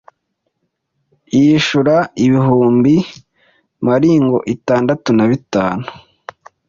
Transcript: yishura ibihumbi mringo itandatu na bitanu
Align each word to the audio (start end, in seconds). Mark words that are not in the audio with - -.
yishura 1.41 1.95
ibihumbi 2.25 2.95
mringo 3.87 4.37
itandatu 4.53 5.09
na 5.17 5.25
bitanu 5.31 5.85